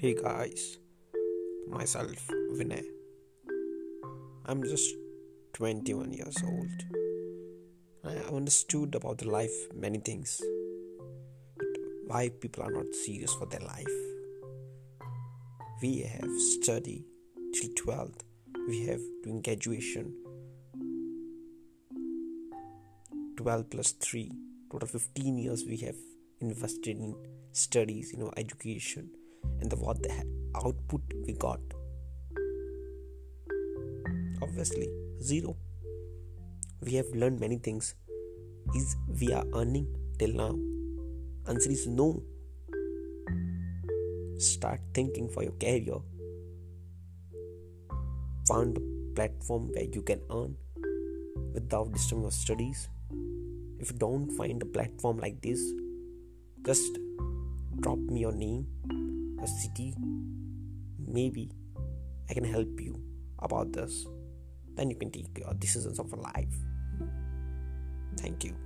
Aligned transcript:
Hey 0.00 0.14
guys, 0.14 0.78
myself 1.68 2.20
Vinay. 2.58 2.84
I'm 4.46 4.62
just 4.62 4.94
21 5.52 6.14
years 6.14 6.38
old. 6.42 6.78
I 8.02 8.14
understood 8.34 8.94
about 8.94 9.18
the 9.18 9.28
life 9.28 9.52
many 9.74 9.98
things. 9.98 10.40
Why 12.06 12.30
people 12.30 12.62
are 12.64 12.70
not 12.70 12.94
serious 12.94 13.34
for 13.34 13.44
their 13.44 13.60
life. 13.60 13.98
We 15.82 16.00
have 16.14 16.30
studied 16.54 17.04
till 17.52 17.68
12th. 17.84 18.22
We 18.68 18.86
have 18.86 19.02
doing 19.22 19.42
graduation. 19.42 20.14
12 23.36 23.68
plus 23.68 23.92
3 23.92 24.32
total 24.72 24.88
15 24.88 25.36
years 25.36 25.64
we 25.66 25.76
have 25.78 25.96
invested 26.40 26.96
in 26.96 27.14
studies 27.52 28.12
you 28.12 28.18
know 28.18 28.32
education 28.36 29.10
and 29.60 29.70
the 29.70 29.76
what 29.76 30.02
the 30.02 30.10
output 30.56 31.00
we 31.26 31.32
got. 31.34 31.60
Obviously 34.42 34.88
zero. 35.22 35.56
We 36.82 36.94
have 36.94 37.08
learned 37.14 37.40
many 37.40 37.58
things. 37.58 37.94
Is 38.74 38.96
we 39.20 39.32
are 39.32 39.44
earning 39.54 39.86
till 40.18 40.32
now. 40.32 40.58
Answer 41.48 41.70
is 41.70 41.86
no. 41.86 42.22
Start 44.38 44.80
thinking 44.94 45.28
for 45.28 45.42
your 45.42 45.52
career. 45.52 45.98
Find 48.48 48.76
a 48.76 49.14
platform 49.14 49.68
where 49.72 49.84
you 49.84 50.02
can 50.02 50.20
earn 50.30 50.56
without 51.52 51.92
disturbing 51.92 52.24
your 52.24 52.30
studies. 52.30 52.88
If 53.78 53.92
you 53.92 53.98
don't 53.98 54.30
find 54.32 54.62
a 54.62 54.66
platform 54.66 55.18
like 55.18 55.40
this 55.40 55.60
just 56.64 56.98
drop 57.80 57.98
me 57.98 58.20
your 58.20 58.32
name 58.32 58.66
a 59.42 59.46
city 59.46 59.94
maybe 61.06 61.50
i 62.28 62.34
can 62.34 62.44
help 62.44 62.80
you 62.80 63.00
about 63.42 63.72
this. 63.72 64.06
Then 64.74 64.90
you 64.90 64.96
can 64.96 65.10
take 65.10 65.38
your 65.38 65.52
decisions 65.54 65.98
of 65.98 66.10
your 66.10 66.20
life. 66.20 66.54
Thank 68.16 68.44
you 68.44 68.56